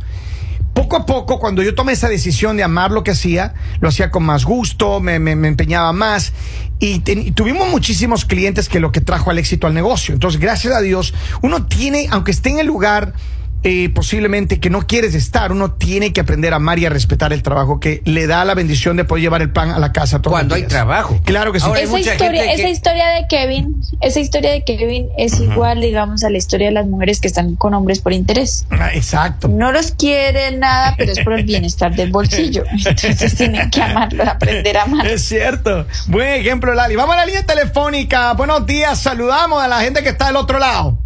poco 0.85 0.97
a 0.97 1.05
poco, 1.07 1.39
cuando 1.39 1.63
yo 1.63 1.73
tomé 1.73 1.93
esa 1.93 2.07
decisión 2.09 2.57
de 2.57 2.63
amar 2.63 2.91
lo 2.91 3.03
que 3.03 3.09
hacía, 3.11 3.55
lo 3.79 3.89
hacía 3.89 4.11
con 4.11 4.23
más 4.23 4.45
gusto, 4.45 4.99
me, 4.99 5.15
empeñaba 5.15 5.93
más. 5.93 6.31
Y, 6.79 6.99
ten- 6.99 7.25
y 7.25 7.31
tuvimos 7.31 7.67
muchísimos 7.69 8.23
clientes 8.25 8.69
que 8.69 8.79
lo 8.79 8.91
que 8.91 9.01
trajo 9.01 9.31
al 9.31 9.39
éxito 9.39 9.65
al 9.65 9.73
negocio. 9.73 10.13
Entonces, 10.13 10.39
gracias 10.39 10.75
a 10.75 10.81
Dios, 10.81 11.15
uno 11.41 11.65
tiene, 11.65 12.07
aunque 12.11 12.29
esté 12.31 12.49
en 12.49 12.59
el 12.59 12.67
lugar 12.67 13.13
eh, 13.63 13.89
posiblemente 13.89 14.59
que 14.59 14.69
no 14.69 14.85
quieres 14.85 15.15
estar, 15.15 15.51
uno 15.51 15.71
tiene 15.73 16.13
que 16.13 16.21
aprender 16.21 16.53
a 16.53 16.57
amar 16.57 16.77
y 16.79 16.85
a 16.85 16.89
respetar 16.89 17.33
el 17.33 17.41
trabajo 17.41 17.79
que 17.79 18.01
le 18.05 18.27
da 18.27 18.45
la 18.45 18.53
bendición 18.53 18.95
de 18.97 19.05
poder 19.05 19.23
llevar 19.23 19.41
el 19.41 19.49
pan 19.51 19.71
a 19.71 19.79
la 19.79 19.91
casa 19.91 20.21
todos 20.21 20.33
Cuando 20.35 20.55
los 20.55 20.63
hay 20.63 20.67
trabajo. 20.69 21.19
Claro 21.25 21.51
que 21.51 21.59
sí. 21.59 21.65
Ahora 21.65 21.79
hay 21.79 21.85
esa 21.85 21.97
mucha 21.97 22.11
historia, 22.13 22.43
gente 22.43 22.55
que- 22.57 22.61
esa 22.61 22.69
historia 22.69 23.07
de 23.07 23.27
Kevin, 23.27 23.81
esa 24.01 24.19
historia 24.19 24.51
de 24.51 24.63
Kevin 24.63 25.07
es 25.17 25.39
igual, 25.39 25.81
digamos, 25.81 26.23
a 26.23 26.29
la 26.29 26.37
historia 26.37 26.67
de 26.67 26.73
las 26.73 26.85
mujeres 26.87 27.19
que 27.19 27.27
están 27.27 27.55
con 27.55 27.73
hombres 27.73 27.99
por 28.01 28.13
interés. 28.13 28.65
Ah, 28.69 28.91
Exacto. 28.93 29.47
No 29.47 29.71
los 29.71 29.91
quieren 29.93 30.59
nada, 30.59 30.93
pero 30.97 31.11
es 31.11 31.19
por 31.21 31.33
el 31.33 31.43
bienestar 31.45 31.95
del 31.95 32.11
bolsillo. 32.11 32.63
Entonces 32.85 33.35
tienen 33.35 33.69
que 33.71 33.81
amarlo, 33.81 34.23
aprender 34.29 34.77
a 34.77 34.83
amar. 34.83 35.07
Es 35.07 35.23
cierto. 35.23 35.87
Buen 36.07 36.29
ejemplo, 36.41 36.73
Lali. 36.73 36.95
Vamos 36.95 37.15
a 37.15 37.19
la 37.19 37.25
línea 37.25 37.43
telefónica. 37.45 38.33
Buenos 38.33 38.65
días. 38.65 38.99
Saludamos 38.99 39.61
a 39.63 39.67
la 39.67 39.81
gente 39.81 40.03
que 40.03 40.09
está 40.09 40.27
del 40.27 40.35
otro 40.35 40.59
lado. 40.59 40.97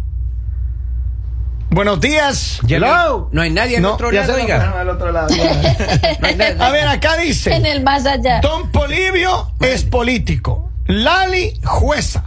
Buenos 1.70 2.00
días. 2.00 2.58
Ya 2.64 2.78
Hello. 2.78 2.88
no- 2.88 3.28
no 3.32 3.42
hay 3.42 3.50
nadie 3.50 3.76
al 3.78 3.84
otro 3.84 4.10
ya 4.10 4.22
lado, 4.26 4.34
oiga. 4.34 4.80
al 4.80 4.88
otro 4.88 5.12
lado. 5.12 5.28
No 6.58 6.64
a 6.64 6.70
ver, 6.70 6.88
acá 6.88 7.14
En 7.20 7.28
dice: 7.28 7.54
el 7.56 7.82
más 7.82 8.04
allá. 8.06 8.40
Don 8.40 8.70
Polivio 8.72 9.52
es 9.60 9.84
político. 9.84 10.70
Lali, 10.86 11.58
jueza. 11.64 12.24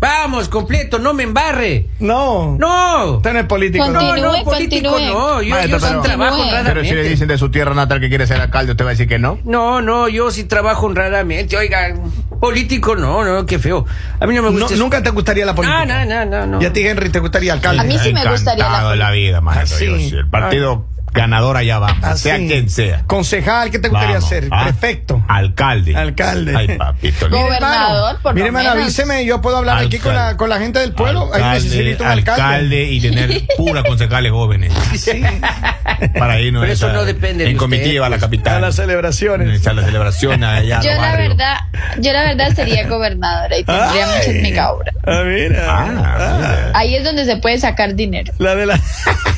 Vamos, 0.00 0.48
completo, 0.50 0.98
no 0.98 1.14
me 1.14 1.22
embarre. 1.22 1.88
No. 1.98 2.56
No. 2.58 3.12
Usted 3.16 3.32
no 3.32 3.38
es 3.38 3.46
político. 3.46 3.84
Continúe, 3.86 4.16
No, 4.16 4.36
no, 4.36 4.44
político 4.44 4.90
continúe. 4.90 5.14
no. 5.14 5.40
Yo, 5.42 5.50
Maestro, 5.54 5.78
yo 5.78 5.80
sí 5.80 5.86
pero- 5.92 6.02
trabajo 6.02 6.42
honradamente. 6.42 6.72
Pero 6.74 6.84
si 6.84 6.94
le 6.94 7.02
dicen 7.08 7.28
de 7.28 7.38
su 7.38 7.50
tierra 7.50 7.74
natal 7.74 8.00
que 8.00 8.08
quiere 8.10 8.26
ser 8.26 8.40
alcalde, 8.40 8.72
usted 8.72 8.84
va 8.84 8.88
a 8.90 8.92
decir 8.92 9.08
que 9.08 9.18
no. 9.18 9.38
No, 9.44 9.80
no, 9.80 10.08
yo 10.08 10.30
sí 10.30 10.44
trabajo 10.44 10.84
honradamente. 10.86 11.56
Oiga, 11.56 11.94
político 12.40 12.96
no, 12.96 13.24
no, 13.24 13.46
qué 13.46 13.58
feo. 13.58 13.84
A 14.20 14.26
mí 14.26 14.34
no 14.34 14.42
me 14.42 14.50
No, 14.50 14.58
gusta. 14.58 14.74
eso. 14.74 14.82
nunca 14.82 15.02
te 15.02 15.10
gustaría 15.10 15.44
la 15.46 15.54
política. 15.54 15.84
No, 15.84 16.04
no, 16.04 16.24
no, 16.24 16.46
no. 16.46 16.62
Y 16.62 16.66
a 16.66 16.72
ti, 16.72 16.86
Henry, 16.86 17.08
te 17.10 17.18
gustaría 17.20 17.52
alcalde. 17.52 17.80
A 17.80 17.84
mí 17.84 17.92
sí 17.98 18.12
me 18.12 18.20
Encantado 18.20 18.34
gustaría 18.36 18.68
la 18.68 18.90
de 18.90 18.96
la 18.96 19.10
vida, 19.10 19.40
maestro. 19.40 19.76
Ah, 19.76 19.78
sí. 19.78 19.86
Yo 19.86 19.96
sí, 19.98 20.16
El 20.16 20.28
partido 20.28 20.86
ganador 21.12 21.56
allá 21.56 21.78
vamos, 21.78 22.02
Así. 22.02 22.24
sea 22.24 22.36
quien 22.38 22.68
sea. 22.68 23.04
Concejal, 23.06 23.70
¿qué 23.70 23.78
te 23.78 23.88
gustaría 23.88 24.14
Vamos, 24.16 24.28
ser? 24.28 24.48
ah, 24.50 24.64
Prefecto. 24.64 25.24
Alcalde. 25.28 25.94
Alcalde. 25.94 26.56
Ay, 26.56 26.76
papito. 26.76 27.28
Gobernador, 27.30 28.18
por 28.20 28.34
Mire, 28.34 28.46
hermano, 28.48 28.70
avíseme, 28.70 29.24
yo 29.24 29.40
puedo 29.40 29.58
hablar 29.58 29.78
aquí 29.78 30.00
con 30.00 30.12
la, 30.12 30.36
con 30.36 30.48
la 30.50 30.58
gente 30.58 30.80
del 30.80 30.92
pueblo. 30.92 31.26
Ahí 31.32 31.40
Alcalde, 31.40 31.54
necesito 31.68 32.02
un 32.02 32.10
alcalde. 32.10 32.42
alcalde 32.42 32.82
y 32.90 33.00
tener 33.00 33.46
pura 33.56 33.84
concejales 33.84 34.32
jóvenes. 34.32 34.72
Sí, 34.96 35.22
Para 36.34 36.40
irnos 36.42 36.60
Pero 36.62 36.72
eso 36.72 36.88
a- 36.88 36.92
no 36.92 37.04
depende 37.04 37.44
de 37.44 37.50
en 37.50 37.56
usted, 37.56 37.58
comitiva 37.58 38.06
a 38.06 38.10
la 38.10 38.18
capital. 38.18 38.56
a 38.56 38.60
las 38.60 38.76
celebraciones. 38.76 39.66
A 39.66 39.72
la 39.72 39.84
celebración 39.84 40.42
allá 40.44 40.80
Yo 40.82 40.90
la 40.94 41.16
verdad, 41.16 41.56
yo 41.98 42.12
la 42.12 42.22
verdad 42.24 42.54
sería 42.54 42.86
gobernadora 42.88 43.56
y 43.56 43.64
tendría 43.64 44.04
Ay. 44.12 44.18
muchas 44.18 44.34
mega 44.42 44.72
obras. 44.72 44.94
Ah, 45.06 45.22
mira. 45.24 45.64
Ah, 45.68 45.86
mira. 45.86 46.70
Ahí 46.74 46.94
es 46.96 47.04
donde 47.04 47.24
se 47.24 47.36
puede 47.36 47.58
sacar 47.58 47.94
dinero. 47.94 48.32
La 48.38 48.54
de 48.56 48.66
la, 48.66 48.80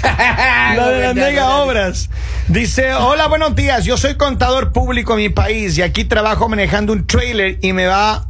la 0.77 0.89
de 0.89 1.01
las 1.01 1.15
mega 1.15 1.57
obras. 1.59 2.09
Dice, 2.49 2.95
hola, 2.95 3.27
buenos 3.27 3.55
días. 3.57 3.85
Yo 3.85 3.97
soy 3.97 4.15
contador 4.15 4.73
público 4.73 5.13
en 5.15 5.19
mi 5.19 5.29
país 5.29 5.77
y 5.79 5.83
aquí 5.83 6.05
trabajo 6.05 6.49
manejando 6.49 6.93
un 6.93 7.07
trailer 7.07 7.59
y 7.61 7.73
me 7.73 7.87
va, 7.87 8.27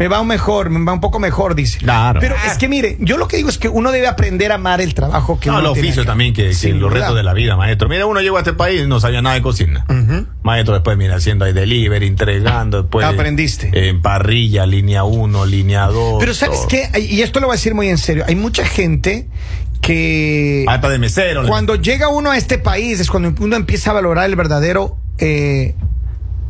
me 0.00 0.08
va 0.08 0.18
un 0.18 0.28
mejor, 0.28 0.70
me 0.70 0.82
va 0.82 0.94
un 0.94 1.00
poco 1.00 1.18
mejor, 1.18 1.54
dice. 1.54 1.78
Claro. 1.78 2.20
Pero 2.20 2.34
es 2.46 2.56
que 2.56 2.68
mire, 2.68 2.96
yo 3.00 3.18
lo 3.18 3.28
que 3.28 3.36
digo 3.36 3.50
es 3.50 3.58
que 3.58 3.68
uno 3.68 3.92
debe 3.92 4.08
aprender 4.08 4.50
a 4.50 4.54
amar 4.54 4.80
el 4.80 4.94
trabajo 4.94 5.38
que 5.38 5.50
No, 5.50 5.58
uno 5.58 5.68
el 5.68 5.74
tiene 5.74 5.88
oficio 5.88 6.06
también, 6.06 6.32
que, 6.32 6.54
los 6.72 6.90
retos 6.90 7.14
de 7.14 7.22
la 7.22 7.34
vida, 7.34 7.54
maestro. 7.54 7.86
Mira, 7.86 8.06
uno 8.06 8.22
llegó 8.22 8.38
a 8.38 8.40
este 8.40 8.54
país 8.54 8.80
y 8.80 8.86
no 8.86 8.98
sabía 8.98 9.20
nada 9.20 9.34
de 9.34 9.42
cocina. 9.42 9.84
Maestro, 10.42 10.72
después, 10.72 10.96
mira, 10.96 11.16
haciendo 11.16 11.44
ahí 11.44 11.52
delivery, 11.52 12.06
entregando, 12.06 12.80
después. 12.80 13.04
Aprendiste. 13.04 13.90
En 13.90 14.00
parrilla, 14.00 14.64
línea 14.64 15.04
1, 15.04 15.44
línea 15.44 15.86
2. 15.88 16.16
Pero 16.18 16.32
¿sabes 16.32 16.60
qué? 16.66 16.88
Y 16.98 17.20
esto 17.20 17.40
lo 17.40 17.48
voy 17.48 17.54
a 17.54 17.56
decir 17.56 17.74
muy 17.74 17.88
en 17.88 17.98
serio. 17.98 18.24
Hay 18.26 18.36
mucha 18.36 18.64
gente 18.64 19.28
que... 19.82 20.64
Hasta 20.66 20.88
de 20.88 20.98
mesero. 20.98 21.46
Cuando 21.46 21.74
llega 21.74 22.08
uno 22.08 22.30
a 22.30 22.38
este 22.38 22.56
país 22.56 23.00
es 23.00 23.10
cuando 23.10 23.34
uno 23.38 23.54
empieza 23.54 23.90
a 23.90 23.92
valorar 23.92 24.24
el 24.24 24.36
verdadero, 24.36 24.96
eh, 25.18 25.74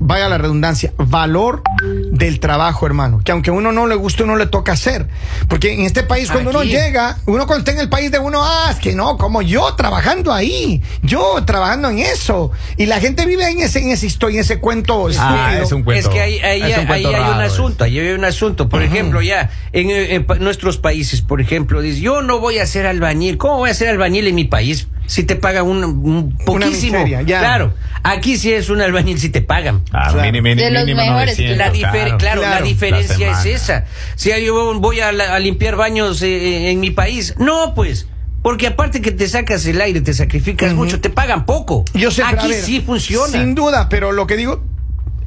vaya 0.01 0.29
la 0.29 0.39
redundancia, 0.39 0.93
valor 0.97 1.63
del 2.11 2.41
trabajo, 2.41 2.87
hermano. 2.87 3.21
Que 3.25 3.33
aunque 3.33 3.51
a 3.51 3.53
uno 3.53 3.71
no 3.71 3.87
le 3.87 3.95
guste, 3.95 4.25
uno 4.25 4.37
le 4.37 4.47
toca 4.47 4.73
hacer. 4.73 5.07
Porque 5.49 5.73
en 5.75 5.83
este 5.83 6.03
país, 6.03 6.31
cuando 6.31 6.51
uno 6.51 6.65
llega, 6.65 7.19
uno 7.27 7.47
cuando 7.47 7.59
está 7.61 7.73
en 7.73 7.79
el 7.79 7.89
país 7.89 8.11
de 8.11 8.19
uno, 8.19 8.41
ah, 8.43 8.69
es 8.71 8.77
que 8.79 8.95
no, 8.95 9.17
como 9.19 9.43
yo 9.43 9.75
trabajando 9.75 10.33
ahí, 10.33 10.83
yo 11.03 11.37
trabajando 11.45 11.89
en 11.91 11.99
eso. 12.01 12.51
Y 12.77 12.87
la 12.87 12.99
gente 13.01 13.27
vive 13.27 13.49
en 13.49 13.61
ese, 13.61 13.79
en 13.81 13.91
ese 13.91 14.07
historia, 14.07 14.37
en 14.37 14.41
ese 14.41 14.59
cuento 14.59 15.07
Ah, 15.07 15.11
estúpido. 15.11 15.65
es 15.65 15.73
un 15.73 15.83
cuento. 15.85 16.09
Es 16.09 16.15
que 16.15 16.21
ahí, 16.21 16.39
ahí- 16.41 16.63
es 16.73 16.79
un 16.79 16.81
ahí 16.91 17.03
cuento 17.03 17.09
hay 17.09 17.33
un 17.35 17.41
asunto, 17.43 17.85
ahí 17.85 17.99
hay 17.99 18.13
un 18.13 18.25
asunto. 18.25 18.69
Por 18.69 18.83
ejemplo, 18.83 19.21
ya 19.23 19.51
en, 19.73 19.91
en 19.91 20.27
nuestros 20.41 20.79
países, 20.79 21.21
por 21.23 21.41
ejemplo, 21.41 21.81
dice, 21.83 22.01
yo 22.01 22.23
no 22.23 22.41
voy 22.41 22.59
a 22.59 22.67
ser 22.67 22.87
albañil. 22.87 23.37
¿Cómo 23.39 23.59
voy 23.59 23.71
a 23.71 23.75
ser 23.75 23.89
albañil 23.89 24.27
en 24.27 24.35
mi 24.35 24.45
país? 24.45 24.89
Si 25.11 25.25
te 25.25 25.35
pagan 25.35 25.67
un, 25.67 25.83
un 25.83 26.39
poquísimo. 26.39 26.99
miseria, 26.99 27.23
ya. 27.23 27.41
Claro, 27.41 27.75
aquí 28.05 28.37
sí 28.37 28.53
es 28.53 28.71
un 28.71 28.81
albañil 28.81 29.19
si 29.19 29.29
te 29.29 29.43
pagan. 29.43 29.83
Ah, 29.91 30.11
Claro. 30.13 30.21
mínimo, 30.31 30.45
mínimo, 30.45 30.65
De 30.67 30.71
los 30.71 30.85
mínimo 30.85 31.03
mejores, 31.03 31.37
900, 31.37 31.59
La 31.59 32.17
claro, 32.17 32.43
la 32.43 32.63
diferencia 32.63 33.31
La 33.33 33.41
es 33.41 33.47
esa. 33.47 33.87
Si 34.15 34.31
yo 34.47 34.79
voy 34.79 35.01
a, 35.01 35.11
la- 35.11 35.35
a 35.35 35.41
limpiar 35.41 35.75
baños 35.75 36.23
eh, 36.23 36.71
en 36.71 36.79
mi 36.79 36.93
país, 36.93 37.35
no, 37.39 37.75
pues. 37.75 38.07
Porque 38.43 38.69
aparte 38.69 39.03
que 39.03 39.11
te 39.11 39.29
sacas 39.29 39.67
el 39.67 39.81
aire, 39.81 40.01
te 40.01 40.15
sacrificas 40.15 40.73
mucho, 40.75 41.01
te 41.01 41.11
pagan 41.11 41.45
poco. 41.45 41.85
Yo 41.93 42.13
sé, 42.13 42.23
Aquí 42.25 42.49
ver, 42.49 42.63
sí 42.63 42.81
funciona. 42.81 43.33
Sin 43.33 43.57
duda, 43.57 43.89
pero 43.89 44.13
lo 44.13 44.29
que 44.29 44.37
digo 44.37 44.65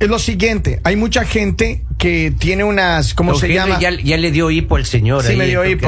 es 0.06 0.10
lo 0.12 0.20
siguiente. 0.20 0.80
Hay 0.84 0.96
mucha 0.96 1.26
gente 1.26 1.84
que 1.98 2.34
tiene 2.38 2.64
unas, 2.64 3.14
¿cómo 3.14 3.36
se 3.36 3.54
llama? 3.54 3.80
Ya, 3.80 3.92
ya 3.92 4.18
le 4.18 4.32
dio 4.32 4.50
hipo 4.52 4.76
al 4.76 4.86
señor. 4.86 5.24
Sí, 5.24 5.32
ahí, 5.32 5.38
me 5.38 5.46
dio 5.48 5.66
hipo. 5.66 5.88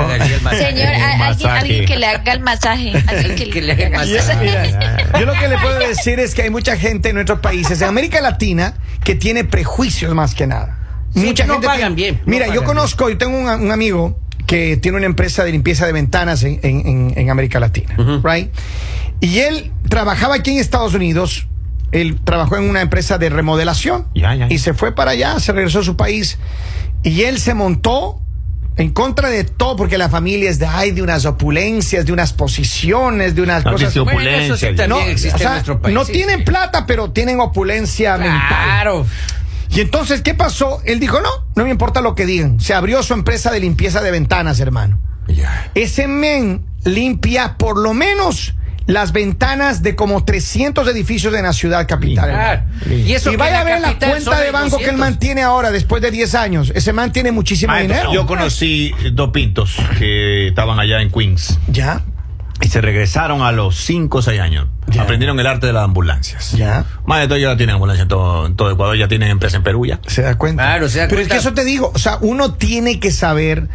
Señor, 0.51 0.89
alguien, 1.49 1.85
que 1.85 1.95
le 1.97 2.05
haga 2.05 2.33
el 2.33 2.39
masaje. 2.41 2.93
Alguien 3.07 3.35
que, 3.35 3.49
Que 3.51 3.61
le 3.61 3.71
haga 3.73 3.87
el 3.87 3.95
haga 3.95 4.05
Y 4.05 4.15
es- 4.15 4.27
masaje. 4.27 4.45
mira, 4.45 5.19
yo 5.19 5.25
lo 5.25 5.33
que 5.33 5.47
le 5.47 5.57
puedo 5.57 5.79
decir 5.87 6.19
es 6.19 6.33
que 6.35 6.43
hay 6.43 6.49
mucha 6.49 6.77
gente 6.77 7.09
en 7.09 7.15
nuestros 7.15 7.39
países, 7.39 7.81
en 7.81 7.87
América 7.89 8.21
Latina, 8.21 8.75
que 9.03 9.15
tiene 9.15 9.43
prejuicios 9.43 10.13
más 10.13 10.35
que 10.35 10.47
nada. 10.47 10.79
Sí, 11.13 11.21
mucha 11.25 11.45
no 11.45 11.53
gente 11.53 11.67
pagan 11.67 11.95
tiene- 11.95 12.11
bien, 12.11 12.21
no 12.25 12.31
Mira, 12.31 12.53
yo 12.53 12.63
conozco, 12.63 13.09
yo 13.09 13.17
tengo 13.17 13.37
un, 13.37 13.47
un 13.47 13.71
amigo 13.71 14.19
que 14.47 14.77
tiene 14.77 14.97
una 14.97 15.05
empresa 15.07 15.43
de 15.43 15.51
limpieza 15.51 15.85
de 15.87 15.93
ventanas 15.93 16.43
en, 16.43 16.59
en- 16.61 16.87
en- 16.87 17.13
en 17.15 17.29
América 17.29 17.59
Latina, 17.59 17.95
right? 18.23 18.49
Y 19.21 19.39
él 19.39 19.71
trabajaba 19.89 20.35
aquí 20.35 20.51
en 20.51 20.59
Estados 20.59 20.93
Unidos. 20.93 21.47
Él 21.95 22.19
trabajó 22.23 22.57
en 22.57 22.69
una 22.69 22.81
empresa 22.81 23.17
de 23.17 23.29
remodelación 23.29 24.07
Ya, 24.13 24.33
ya, 24.35 24.47
ya. 24.47 24.53
y 24.53 24.59
se 24.59 24.73
fue 24.73 24.93
para 24.93 25.11
allá, 25.11 25.39
se 25.39 25.51
regresó 25.53 25.79
a 25.79 25.83
su 25.83 25.95
país 25.95 26.37
y 27.03 27.21
él 27.23 27.39
se 27.39 27.53
montó 27.53 28.19
en 28.77 28.89
contra 28.91 29.29
de 29.29 29.45
todo 29.45 29.77
porque 29.77 29.97
la 29.97 30.09
familia 30.09 30.49
es 30.49 30.59
de 30.59 30.65
ay 30.65 30.91
de 30.91 31.01
unas 31.01 31.25
opulencias, 31.25 32.05
de 32.05 32.11
unas 32.11 32.33
posiciones, 32.33 33.33
de 33.35 33.41
unas 33.41 33.63
No, 33.63 33.71
cosas. 33.71 33.95
Bueno, 33.97 34.19
eso 34.29 34.57
sí 34.57 34.65
No, 34.89 34.99
existe 34.99 35.35
o 35.35 35.37
sea, 35.37 35.47
en 35.47 35.53
nuestro 35.53 35.81
país. 35.81 35.95
no 35.95 36.03
sí, 36.03 36.11
tienen 36.11 36.39
sí. 36.39 36.43
plata, 36.45 36.85
pero 36.85 37.11
tienen 37.11 37.39
opulencia 37.39 38.17
mental. 38.17 38.41
Claro. 38.49 39.05
Y 39.69 39.79
entonces, 39.79 40.21
¿qué 40.21 40.33
pasó? 40.33 40.81
Él 40.85 40.99
dijo, 40.99 41.21
no, 41.21 41.29
no 41.55 41.63
me 41.63 41.69
importa 41.69 42.01
lo 42.01 42.15
que 42.15 42.25
digan. 42.25 42.59
Se 42.59 42.73
abrió 42.73 43.01
su 43.03 43.13
empresa 43.13 43.49
de 43.51 43.61
limpieza 43.61 44.01
de 44.01 44.11
ventanas, 44.11 44.59
hermano. 44.59 44.99
Ese 45.73 46.07
men 46.07 46.65
limpia 46.83 47.57
por 47.57 47.77
lo 47.77 47.93
menos 47.93 48.54
las 48.87 49.11
ventanas 49.13 49.81
de 49.81 49.95
como 49.95 50.23
300 50.23 50.87
edificios 50.89 51.33
en 51.33 51.43
la 51.43 51.53
ciudad 51.53 51.87
capital. 51.87 52.65
Y 52.89 53.13
eso 53.13 53.31
Y 53.31 53.35
vaya 53.35 53.61
a 53.61 53.63
ver 53.63 53.81
la 53.81 53.97
cuenta 53.97 54.39
de 54.39 54.51
banco 54.51 54.77
que 54.77 54.83
él 54.85 54.91
200. 54.91 54.99
mantiene 54.99 55.41
ahora, 55.41 55.71
después 55.71 56.01
de 56.01 56.11
10 56.11 56.35
años. 56.35 56.71
Ese 56.75 56.93
man 56.93 57.11
tiene 57.11 57.31
muchísimo 57.31 57.71
Maestro, 57.73 57.95
dinero. 57.97 58.13
yo 58.13 58.25
conocí 58.27 58.93
dos 59.13 59.31
pintos 59.31 59.75
que 59.97 60.47
estaban 60.49 60.79
allá 60.79 61.01
en 61.01 61.09
Queens 61.09 61.57
Ya, 61.67 62.03
y 62.61 62.67
se 62.69 62.79
regresaron 62.79 63.41
a 63.41 63.51
los 63.51 63.75
5 63.77 64.17
o 64.19 64.21
6 64.21 64.39
años. 64.39 64.67
Ya. 64.87 65.01
Aprendieron 65.01 65.39
el 65.39 65.47
arte 65.47 65.65
de 65.67 65.73
las 65.73 65.83
ambulancias. 65.83 66.51
ya. 66.51 66.85
Más 67.05 67.19
de 67.21 67.27
todo, 67.27 67.37
ya 67.39 67.57
tienen 67.57 67.73
ambulancia 67.73 68.03
en 68.03 68.07
todo, 68.07 68.45
en 68.45 68.55
todo 68.55 68.71
Ecuador, 68.71 68.95
ya 68.95 69.07
tienen 69.07 69.29
empresa 69.29 69.57
en 69.57 69.63
Perú 69.63 69.85
ya. 69.87 69.99
Se 70.07 70.21
da 70.21 70.35
cuenta. 70.37 70.63
Claro, 70.63 70.87
se 70.89 70.99
da 70.99 71.07
Pero 71.07 71.17
cuenta. 71.21 71.35
es 71.35 71.41
que 71.41 71.47
eso 71.47 71.55
te 71.55 71.65
digo, 71.65 71.91
o 71.93 71.97
sea, 71.99 72.17
uno 72.21 72.53
tiene 72.53 72.99
que 72.99 73.09
saber 73.11 73.67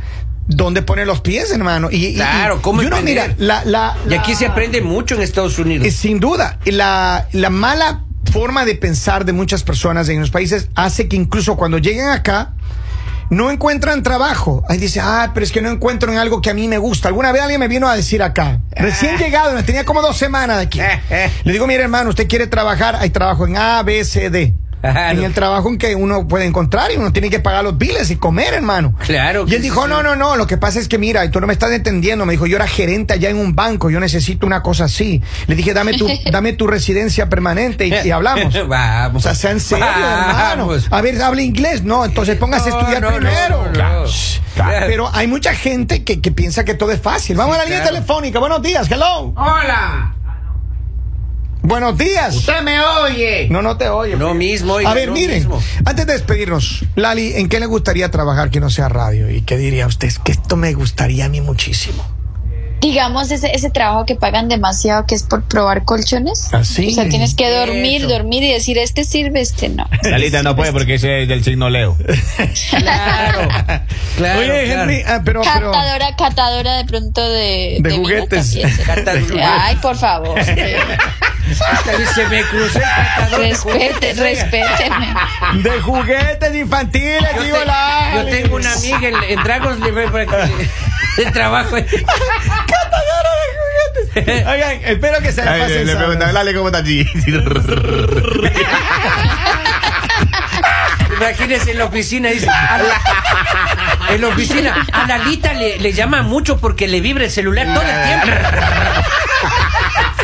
dónde 0.51 0.83
poner 0.83 1.07
los 1.07 1.21
pies, 1.21 1.51
hermano. 1.53 1.89
Y, 1.91 2.15
Claro, 2.15 2.57
y- 2.59 2.63
cómo 2.63 2.83
y 2.83 2.87
uno, 2.87 2.97
emprender. 2.99 3.37
mira, 3.39 3.63
la, 3.65 3.65
la, 3.65 3.97
Y 4.09 4.15
aquí 4.15 4.35
se 4.35 4.47
aprende 4.47 4.81
mucho 4.83 5.15
en 5.15 5.23
Estados 5.23 5.59
Unidos. 5.59 5.87
Eh, 5.87 5.91
sin 5.91 6.21
duda, 6.21 6.59
la, 6.67 7.29
la 7.33 7.51
mala 7.51 8.05
forma 8.33 8.65
de 8.65 8.75
pensar 8.75 9.25
de 9.25 9.33
muchas 9.33 9.63
personas 9.63 10.09
en 10.09 10.21
los 10.21 10.31
países 10.31 10.69
hace 10.75 11.09
que 11.09 11.17
incluso 11.17 11.57
cuando 11.57 11.79
lleguen 11.79 12.09
acá 12.09 12.53
no 13.31 13.51
encuentran 13.51 14.03
trabajo. 14.03 14.65
Ahí 14.69 14.79
dice, 14.79 15.01
ah, 15.01 15.31
pero 15.33 15.45
es 15.45 15.53
que 15.53 15.63
no 15.63 15.71
encuentro 15.71 16.11
en 16.11 16.19
algo 16.19 16.41
que 16.43 16.51
a 16.51 16.55
mí 16.55 16.67
me 16.67 16.79
gusta. 16.79 17.07
Alguna 17.09 17.31
vez 17.31 17.43
alguien 17.43 17.61
me 17.61 17.69
vino 17.69 17.89
a 17.89 17.95
decir 17.95 18.23
acá, 18.25 18.61
recién 18.73 19.17
llegado, 19.19 19.61
tenía 19.63 19.85
como 19.85 20.03
dos 20.03 20.17
semanas 20.17 20.57
de 20.59 20.63
aquí. 20.65 20.81
Le 21.45 21.53
digo, 21.53 21.67
mire 21.69 21.83
hermano, 21.85 22.11
usted 22.11 22.27
quiere 22.29 22.49
trabajar, 22.49 22.97
hay 22.97 23.11
trabajo 23.11 23.47
en 23.47 23.57
A, 23.57 23.83
B, 23.85 24.05
C, 24.05 24.31
D. 24.31 24.55
Claro. 24.81 25.19
En 25.19 25.25
el 25.25 25.35
trabajo 25.35 25.69
en 25.69 25.79
que 25.79 25.95
uno 25.95 26.27
puede 26.27 26.47
encontrar 26.47 26.91
y 26.93 26.97
uno 26.97 27.13
tiene 27.13 27.29
que 27.31 27.41
pagar 27.41 27.63
los 27.65 27.77
biles 27.77 28.11
y 28.11 28.17
comer, 28.17 28.55
hermano. 28.55 28.95
Claro 28.99 29.45
Y 29.47 29.51
él 29.55 29.59
sí, 29.59 29.63
dijo, 29.65 29.83
sí. 29.85 29.89
no, 29.91 30.03
no, 30.03 30.17
no, 30.17 30.37
lo 30.37 30.47
que 30.47 30.57
pasa 30.57 30.79
es 30.81 30.89
que 30.89 30.97
mira, 30.99 31.25
y 31.25 31.31
tú 31.31 31.41
no 31.41 31.47
me 31.47 31.53
estás 31.53 31.71
entendiendo. 31.73 32.25
Me 32.27 32.33
dijo, 32.33 32.47
yo 32.47 32.57
era 32.57 32.67
gerente 32.67 33.15
allá 33.15 33.29
en 33.31 33.37
un 33.39 33.55
banco, 33.55 33.91
yo 33.91 34.01
necesito 34.01 34.47
una 34.47 34.63
cosa 34.63 34.85
así. 34.85 35.23
Le 35.47 35.55
dije, 35.55 35.75
dame 35.75 35.95
tu, 35.99 36.09
dame 36.33 36.53
tu 36.55 36.67
residencia 36.67 37.29
permanente 37.29 37.87
y, 37.87 37.95
y 38.07 38.11
hablamos. 38.11 38.55
Vamos. 38.69 39.17
O 39.17 39.21
sea, 39.21 39.35
sea 39.35 39.51
en 39.51 39.61
serio, 39.61 39.85
hermano. 39.87 40.71
A 40.91 41.01
ver, 41.03 41.21
habla 41.23 41.43
inglés. 41.43 41.83
No, 41.83 42.05
entonces 42.05 42.37
póngase 42.39 42.71
a 42.71 42.79
estudiar 42.79 43.03
no, 43.03 43.09
primero. 43.15 43.59
no, 43.59 43.67
no. 43.67 43.73
Claro. 43.73 44.05
Claro. 44.55 44.87
Pero 44.89 45.11
hay 45.15 45.27
mucha 45.27 45.55
gente 45.55 46.05
que, 46.05 46.21
que 46.21 46.33
piensa 46.33 46.65
que 46.65 46.75
todo 46.75 46.91
es 46.91 47.01
fácil. 47.01 47.37
Vamos 47.37 47.55
Sí, 47.55 47.61
a 47.61 47.63
la 47.63 47.65
línea 47.67 47.83
claro. 47.83 47.95
telefónica. 47.97 48.39
Buenos 48.41 48.61
días, 48.63 48.91
hello. 48.91 49.33
Hola. 49.37 50.15
Buenos 51.71 51.97
días. 51.97 52.35
Usted 52.35 52.63
me 52.63 52.81
oye. 52.81 53.47
No, 53.49 53.63
no 53.63 53.77
te 53.77 53.89
oye. 53.89 54.17
No 54.17 54.35
mismo, 54.35 54.73
oiga, 54.75 54.91
A 54.91 54.95
ver, 54.95 55.07
no 55.11 55.15
miren, 55.15 55.37
mismo. 55.39 55.63
antes 55.85 56.05
de 56.05 56.15
despedirnos, 56.15 56.85
Lali, 56.97 57.35
¿en 57.37 57.49
qué 57.49 57.61
le 57.61 57.67
gustaría 57.67 58.11
trabajar 58.11 58.51
que 58.51 58.59
no 58.59 58.71
sea 58.71 58.89
radio? 58.89 59.31
¿Y 59.31 59.43
qué 59.43 59.57
diría 59.57 59.87
usted? 59.87 60.09
Es 60.09 60.19
que 60.19 60.33
esto 60.33 60.57
me 60.57 60.73
gustaría 60.73 61.27
a 61.27 61.29
mí 61.29 61.41
muchísimo. 61.41 62.05
Digamos 62.81 63.31
ese, 63.31 63.55
ese 63.55 63.71
trabajo 63.71 64.05
que 64.05 64.17
pagan 64.17 64.49
demasiado 64.49 65.07
que 65.07 65.15
es 65.15 65.23
por 65.23 65.45
probar 65.45 65.85
colchones. 65.85 66.53
Así. 66.53 66.89
O 66.89 66.91
sea, 66.91 67.09
tienes 67.09 67.37
que 67.37 67.49
dormir, 67.49 68.01
Eso. 68.01 68.09
dormir 68.11 68.43
y 68.43 68.51
decir, 68.53 68.77
este 68.77 69.05
sirve, 69.05 69.41
este 69.41 69.69
no. 69.69 69.87
Salita 70.03 70.43
no 70.43 70.57
puede 70.57 70.73
porque 70.73 70.95
ese 70.95 71.23
es 71.23 71.29
del 71.29 71.45
signo 71.45 71.71
Leo. 71.71 71.97
Claro. 72.71 73.49
Claro. 74.17 74.41
Oye, 74.41 74.65
claro. 74.65 74.83
Henry, 74.83 75.03
ah, 75.07 75.21
pero, 75.25 75.43
pero 75.43 75.71
Catadora, 75.71 76.17
catadora 76.17 76.77
de 76.79 76.85
pronto 76.87 77.29
de, 77.31 77.77
De 77.81 77.91
juguetes. 77.97 78.51
también 78.55 78.71
se- 78.77 78.83
Catadora. 78.83 79.67
Ay, 79.67 79.77
por 79.77 79.97
favor. 79.97 80.41
Esta 81.51 81.97
vez 81.97 82.09
se 82.15 82.29
me 82.29 82.43
cruzó 82.45 82.79
el 82.79 83.31
de 83.31 83.37
Respete, 83.37 83.57
juguetes, 83.57 84.17
respéteme. 84.19 85.15
de 85.55 85.81
juguetes 85.81 86.55
infantiles, 86.55 87.35
Yo, 87.37 87.43
digo 87.43 87.59
te- 87.59 87.65
Lali. 87.67 88.15
yo 88.17 88.25
tengo 88.27 88.57
una 88.57 88.73
amiga 88.73 89.09
en, 89.09 89.15
en 89.25 89.43
Dragons 89.43 89.81
Libre 89.81 90.09
para 90.09 90.27
que 90.27 90.37
le- 90.37 90.71
de 91.25 91.31
trabajo. 91.33 91.77
Oigan, 94.17 94.81
espero 94.85 95.21
que 95.21 95.33
se 95.33 95.45
la 95.45 95.53
Ay, 95.53 95.61
pasen 95.63 95.87
le, 95.87 95.95
le 95.95 96.33
Lali, 96.33 96.55
¿cómo 96.55 96.69
está 96.69 96.79
allí? 96.79 97.07
Imagínese 101.17 101.73
en 101.73 101.79
la 101.79 101.85
oficina, 101.85 102.29
dice. 102.31 102.49
a 102.49 102.79
la- 102.79 104.15
en 104.15 104.21
la 104.21 104.29
oficina, 104.29 104.87
a 104.93 105.07
Lalita 105.07 105.53
le, 105.53 105.79
le 105.79 105.93
llama 105.93 106.23
mucho 106.23 106.59
porque 106.59 106.89
le 106.89 107.01
vibra 107.01 107.25
el 107.25 107.31
celular 107.31 107.67
todo 107.75 107.83
el 107.83 108.03
tiempo. 108.07 108.27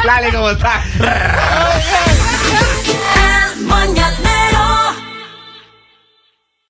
Lali, 0.06 0.30
¿cómo 0.30 0.50
está? 0.50 0.84